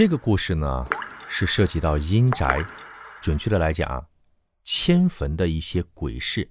[0.00, 0.82] 这个故事呢，
[1.28, 2.64] 是涉及到阴宅，
[3.20, 4.08] 准确的来讲，
[4.64, 6.50] 迁坟的一些鬼事。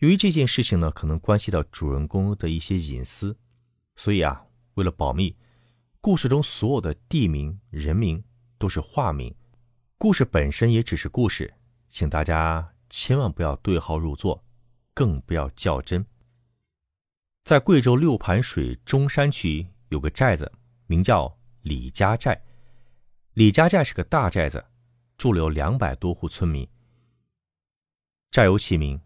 [0.00, 3.34] 由于这件事情呢，可能关系到主人公的一些隐私，
[3.96, 4.44] 所以啊，
[4.74, 5.34] 为了保密，
[6.02, 8.22] 故事中所有的地名、人名
[8.58, 9.34] 都是化名。
[9.96, 11.54] 故事本身也只是故事，
[11.88, 14.44] 请大家千万不要对号入座，
[14.92, 16.04] 更不要较真。
[17.42, 20.52] 在贵州六盘水中山区有个寨子，
[20.86, 22.38] 名叫李家寨。
[23.32, 24.62] 李家寨是个大寨子，
[25.16, 26.68] 住了有两百多户村民。
[28.30, 29.00] 寨有其名。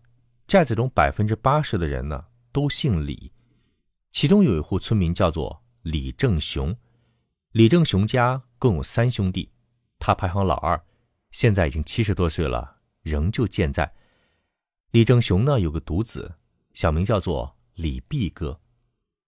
[0.49, 3.31] 寨子中百分之八十的人呢都姓李，
[4.11, 6.75] 其中有一户村民叫做李正雄。
[7.53, 9.53] 李正雄家共有三兄弟，
[9.99, 10.83] 他排行老二，
[11.31, 13.95] 现在已经七十多岁了，仍旧健在。
[14.91, 16.35] 李正雄呢有个独子，
[16.73, 18.59] 小名叫做李毕哥，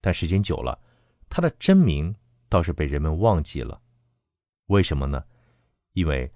[0.00, 0.80] 但时间久了，
[1.28, 2.16] 他的真名
[2.50, 3.80] 倒是被人们忘记了。
[4.66, 5.24] 为什么呢？
[5.94, 6.30] 因为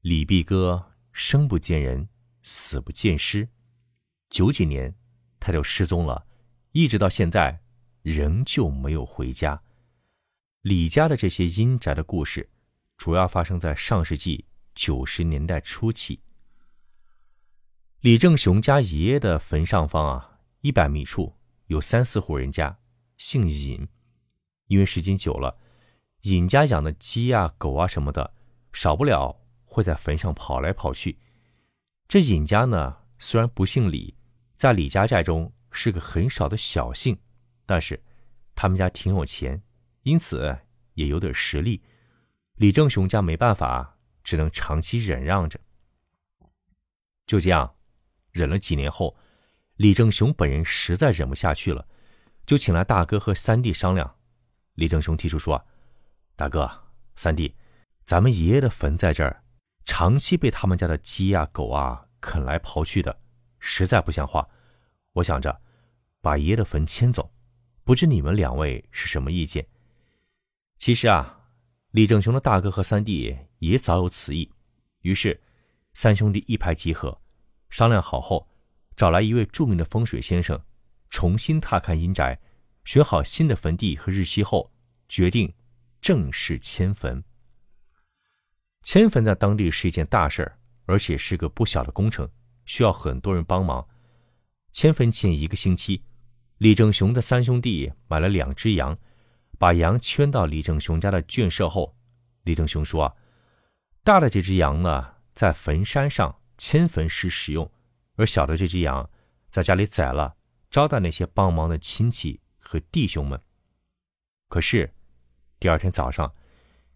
[0.00, 2.08] 李毕哥生不见人，
[2.42, 3.48] 死不见尸。
[4.30, 4.92] 九几年，
[5.38, 6.26] 他就失踪了，
[6.72, 7.62] 一直到现在，
[8.02, 9.62] 仍旧没有回家。
[10.62, 12.50] 李家的这些阴宅的故事，
[12.96, 16.20] 主要发生在上世纪九十年代初期。
[18.00, 21.34] 李正雄家爷爷的坟上方啊，一百米处
[21.66, 22.78] 有三四户人家，
[23.16, 23.86] 姓尹，
[24.72, 25.54] 因为时间久了，
[26.22, 28.32] 尹家养的鸡啊、狗啊什么的，
[28.72, 31.18] 少不了会在坟上跑来跑去。
[32.08, 34.16] 这尹家呢，虽然不姓李。
[34.56, 37.18] 在李家寨中是个很少的小姓，
[37.66, 38.02] 但是
[38.54, 39.62] 他们家挺有钱，
[40.04, 40.56] 因此
[40.94, 41.82] 也有点实力。
[42.54, 45.60] 李正雄家没办法，只能长期忍让着。
[47.26, 47.74] 就这样，
[48.30, 49.14] 忍了几年后，
[49.76, 51.86] 李正雄本人实在忍不下去了，
[52.46, 54.16] 就请来大哥和三弟商量。
[54.74, 55.66] 李正雄提出说
[56.36, 56.70] ：“大哥、
[57.16, 57.54] 三弟，
[58.04, 59.42] 咱们爷爷的坟在这儿，
[59.84, 63.20] 长期被他们家的鸡啊、狗啊啃来刨去的。”
[63.64, 64.48] 实在不像话，
[65.12, 65.62] 我想着
[66.20, 67.32] 把爷爷的坟迁走，
[67.84, 69.64] 不知你们两位是什么意见？
[70.78, 71.44] 其实啊，
[71.92, 74.50] 李正雄的大哥和三弟也早有此意，
[75.02, 75.40] 于是
[75.94, 77.20] 三兄弟一拍即合，
[77.70, 78.48] 商量好后，
[78.96, 80.60] 找来一位著名的风水先生，
[81.08, 82.40] 重新踏看阴宅，
[82.84, 84.71] 选好新的坟地和日期后，
[85.12, 85.52] 决定
[86.00, 87.22] 正式迁坟。
[88.82, 92.26] 迁坟在当地是一件大事儿，而且是个不小的工程。
[92.64, 93.86] 需要很多人帮忙。
[94.70, 96.02] 迁坟前一个星期，
[96.56, 98.96] 李正雄的三兄弟买了两只羊，
[99.58, 101.94] 把羊圈到李正雄家的圈舍后，
[102.44, 103.14] 李正雄说：“，
[104.02, 107.70] 大的这只羊呢，在坟山上迁坟时使用，
[108.14, 109.10] 而小的这只羊，
[109.50, 110.34] 在家里宰了，
[110.70, 113.38] 招待那些帮忙的亲戚和弟兄们。”
[114.48, 114.92] 可是，
[115.62, 116.34] 第二天早上，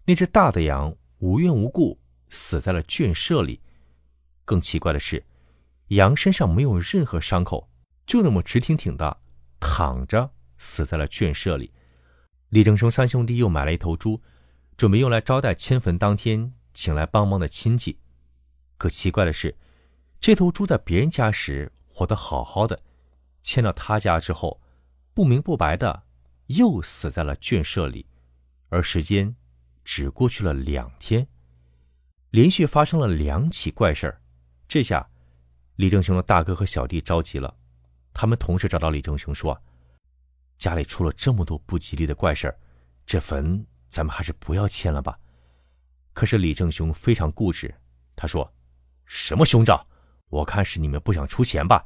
[0.06, 3.60] 那只大的羊无缘无故死在了圈舍里。
[4.44, 5.24] 更奇怪的是。
[5.90, 7.70] 羊身上没有任何伤口，
[8.08, 9.18] 就那么直挺挺的
[9.60, 11.72] 躺着死在了圈舍里。
[12.48, 14.20] 李正雄三兄弟又买了一头猪，
[14.76, 18.00] 准备用来招待迁坟当天请来帮忙的亲戚。
[18.78, 19.56] 可奇怪的是，
[20.18, 22.82] 这头猪在别人家时活得好好的，
[23.44, 24.60] 迁到他家之后，
[25.14, 26.02] 不明不白的
[26.46, 28.06] 又死在了圈舍里，
[28.68, 29.34] 而时间
[29.84, 31.26] 只过去了两天，
[32.30, 34.20] 连续发生了两起怪事儿。
[34.66, 35.08] 这下。
[35.76, 37.54] 李正雄的大哥和小弟着急了，
[38.14, 39.62] 他们同时找到李正雄说
[40.56, 42.58] ：“家里出了这么多不吉利的怪事儿，
[43.04, 45.18] 这坟咱们还是不要迁了吧。”
[46.14, 47.74] 可是李正雄非常固执，
[48.16, 48.50] 他说
[49.04, 49.86] ：“什么凶兆？
[50.30, 51.84] 我看是你们不想出钱吧。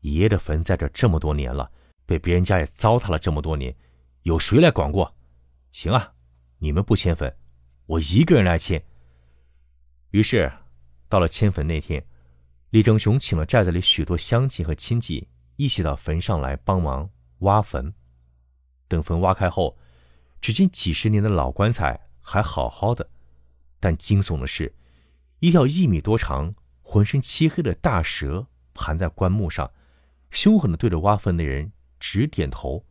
[0.00, 1.70] 爷爷的坟在这这么多年了，
[2.04, 3.72] 被别人家也糟蹋了这么多年，
[4.22, 5.14] 有谁来管过？
[5.74, 6.14] 行啊，
[6.58, 7.36] 你们不迁坟，
[7.86, 8.80] 我一个人来迁。”
[10.12, 10.50] 于是，
[11.08, 12.02] 到了迁坟那天。
[12.70, 17.92] 李正雄请了寨子里许多乡亲和亲戚一起到坟上来帮忙挖坟。
[18.86, 19.76] 等坟挖开后，
[20.40, 23.10] 只见几十年的老棺材还好好的，
[23.80, 24.72] 但惊悚的是，
[25.40, 29.68] 一条一米多长、浑身漆黑的大蛇盘在棺木上，
[30.30, 32.86] 凶狠地对着挖坟的人直点头。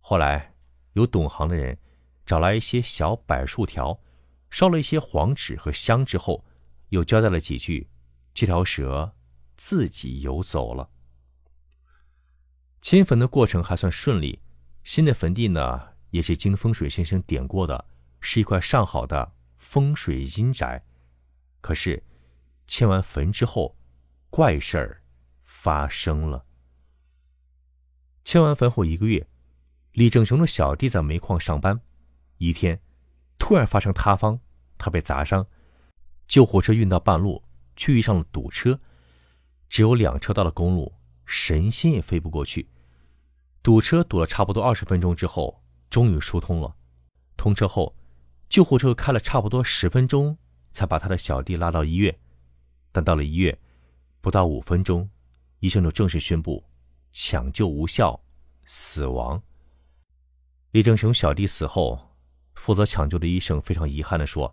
[0.00, 0.54] 后来，
[0.94, 1.78] 有懂行的人
[2.28, 3.98] 找来一些小柏树条，
[4.50, 6.44] 烧了一些黄纸和香之后，
[6.90, 7.88] 又交代了几句。
[8.34, 9.14] 这条蛇
[9.56, 10.90] 自己游走了。
[12.82, 14.42] 迁坟的过程还算顺利，
[14.84, 17.82] 新的坟地呢也是经风水先生点过的，
[18.20, 20.84] 是一块上好的风水阴宅。
[21.62, 22.04] 可是
[22.66, 23.74] 迁完坟之后，
[24.28, 25.02] 怪事儿
[25.44, 26.44] 发生了。
[28.22, 29.26] 迁完坟后一个月，
[29.92, 31.80] 李正雄的小弟在煤矿上班，
[32.38, 32.80] 一天，
[33.38, 34.40] 突然发生塌方，
[34.78, 35.46] 他被砸伤。
[36.26, 37.42] 救护车运到半路，
[37.76, 38.80] 却遇上了堵车，
[39.68, 40.92] 只有两车道的公路，
[41.24, 42.68] 神仙也飞不过去。
[43.62, 46.74] 堵车堵了差不多二十分钟之后，终于疏通了。
[47.36, 47.94] 通车后，
[48.48, 50.36] 救护车开了差不多十分钟，
[50.72, 52.16] 才把他的小弟拉到医院。
[52.92, 53.56] 但到了医院，
[54.20, 55.08] 不到五分钟，
[55.60, 56.64] 医生就正式宣布
[57.12, 58.18] 抢救无效，
[58.64, 59.42] 死亡。
[60.70, 62.07] 李正雄小弟死后，
[62.58, 64.52] 负责抢救的医生非常遗憾地说：“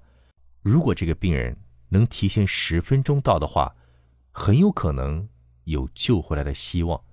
[0.62, 1.58] 如果这个病人
[1.90, 3.76] 能提前十分钟到的话，
[4.32, 5.28] 很有可能
[5.64, 7.04] 有救回来的希望。”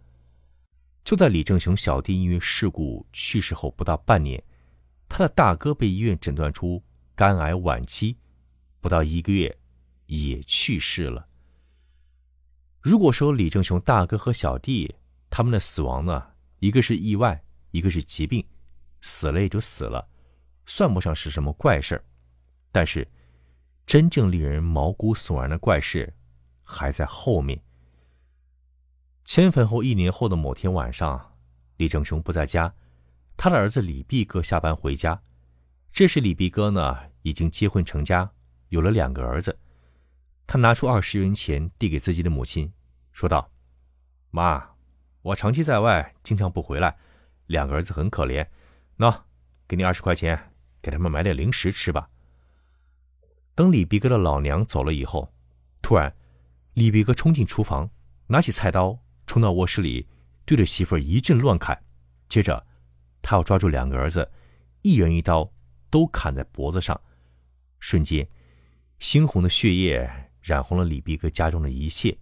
[1.03, 4.41] 就在李正雄小弟因为事故去世后不到半年，
[5.09, 6.81] 他的大哥被医院诊断出
[7.17, 8.17] 肝癌晚期，
[8.81, 9.59] 不到一个月
[10.07, 11.27] 也去世了。
[12.81, 14.95] 如果说李正雄大哥和小弟
[15.31, 16.23] 他们的死亡呢，
[16.59, 18.45] 一个是意外，一个是疾病，
[19.01, 20.07] 死了也就死了，
[20.75, 22.03] 算不上是什么怪事儿。
[22.71, 23.07] 但是，
[23.85, 26.11] 真正令人毛骨悚然的怪事
[26.63, 27.63] 还在后面。
[29.23, 31.37] 迁坟后一年后的某天晚上，
[31.77, 32.75] 李正雄不在家，
[33.37, 35.21] 他的儿子李毕哥下班回家。
[35.91, 38.31] 这时李毕哥呢已经结婚成家，
[38.71, 39.59] 有了两个儿子。
[40.47, 42.73] 他拿出二十元钱递给自己的母亲，
[43.13, 43.51] 说道
[44.33, 44.71] ：“妈，
[45.21, 46.97] 我长期在外，经常不回来，
[47.49, 48.47] 两个儿子很可怜。
[48.97, 49.15] 喏，
[49.69, 50.52] 给你二十块钱，
[50.83, 52.11] 给他们买点零食吃吧。”
[53.55, 55.33] 等李毕哥的老娘走了以后，
[55.81, 56.15] 突然，
[56.75, 57.89] 李毕哥冲进厨房，
[58.27, 58.99] 拿起菜刀。
[59.25, 60.07] 冲到卧室里，
[60.45, 61.81] 对着媳妇儿一阵乱砍，
[62.29, 62.67] 接着，
[63.23, 64.31] 他要抓住两个儿子，
[64.83, 65.51] 一人一刀，
[65.89, 67.01] 都砍在脖子上。
[67.79, 68.29] 瞬间，
[68.99, 72.19] 猩红的血液染红了李毕哥家中的一切，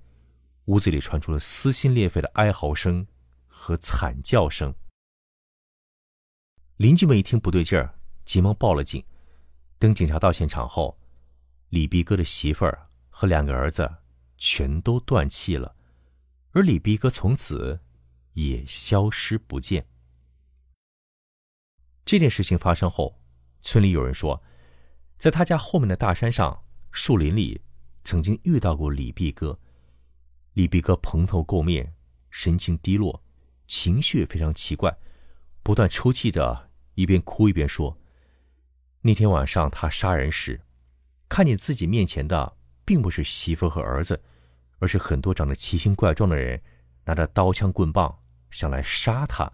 [0.66, 3.04] 屋子里传出了撕心裂肺的哀嚎声
[3.48, 4.72] 和惨叫声。
[6.76, 7.98] 邻居们一听不对劲儿，
[8.30, 9.04] 急忙报了警。
[9.76, 10.96] 等警察到现场后，
[11.70, 13.92] 李毕哥的媳妇儿和两个儿子
[14.38, 15.74] 全都断气了。
[16.52, 17.80] 而李逼哥从此
[18.34, 19.84] 也消失不见。
[22.04, 23.20] 这件事情发生后，
[23.62, 24.40] 村里有人说，
[25.18, 26.62] 在他家后面的大山上
[26.92, 27.60] 树林里，
[28.04, 29.58] 曾经遇到过李毕哥。
[30.52, 31.92] 李毕哥蓬头垢面，
[32.30, 33.24] 神情低落，
[33.66, 34.96] 情绪非常奇怪，
[35.64, 37.96] 不断抽泣着，一边哭一边说
[39.02, 40.61] ：“那天晚上他杀人时，
[41.29, 44.23] 看见自己面前的并不是媳妇和儿子。”
[44.82, 46.58] 而是很多长得奇形怪状的人，
[47.05, 48.19] 拿着刀枪棍棒
[48.49, 49.52] 想来杀他，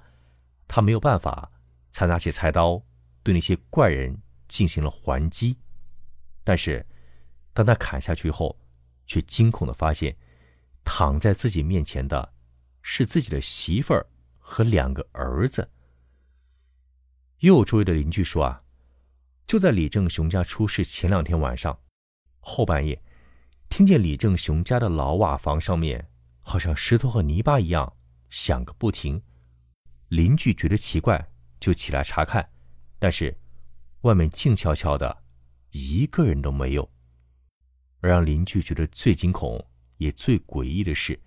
[0.68, 1.50] 他没有办法，
[1.90, 2.80] 才拿起菜刀
[3.24, 5.58] 对那些怪人进行了还击。
[6.44, 6.86] 但是，
[7.52, 8.56] 当他砍下去后，
[9.04, 10.16] 却惊恐的发现，
[10.84, 12.32] 躺在自己面前的，
[12.80, 14.06] 是自己的媳妇儿
[14.38, 15.68] 和两个儿子。
[17.40, 18.62] 又有周围的邻居说啊，
[19.46, 21.78] 就在李正雄家出事前两天晚上，
[22.40, 23.00] 后半夜。
[23.68, 26.08] 听见李正雄家的老瓦房上面
[26.40, 27.96] 好像石头和泥巴一样
[28.28, 29.22] 响个不停，
[30.08, 31.28] 邻居觉得奇怪，
[31.60, 32.48] 就起来查看，
[32.98, 33.36] 但是
[34.02, 35.24] 外面静悄悄的，
[35.70, 36.88] 一个人都没有。
[38.00, 39.64] 而让邻居觉得最惊恐
[39.96, 41.18] 也最诡异的是，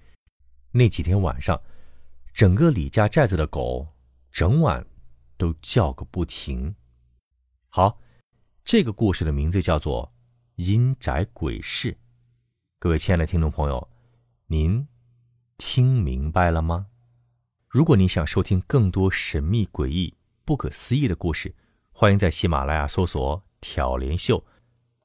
[0.71, 1.61] 那几天晚上，
[2.33, 3.87] 整个李家寨子的狗
[4.29, 4.85] 整晚
[5.37, 6.73] 都叫个不停。
[7.67, 7.99] 好，
[8.71, 10.13] 这个故事的名字叫做
[10.63, 11.91] 《阴宅鬼事》。
[12.77, 13.89] 各位亲爱的听众朋友，
[14.45, 14.87] 您
[15.57, 16.85] 听明白了吗？
[17.67, 21.55] 如果您想收听更多神秘、诡异、不可思议的故事，
[21.89, 24.45] 欢迎在喜马拉雅搜索“挑帘秀”，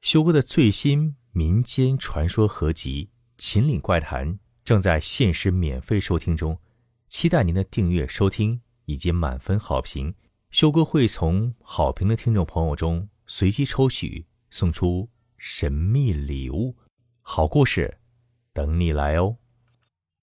[0.02, 3.06] 修哥的最新民间传说合集
[3.38, 4.30] 《秦岭怪谈》
[4.62, 6.60] 正在限时免费收听中，
[7.08, 10.14] 期待您的订阅、收听以及满分好评。
[10.50, 16.76] 修哥会从好评的听众朋友中随机抽取，送出神秘礼物。
[17.22, 17.98] 好故事，
[18.52, 19.38] 等你来哦。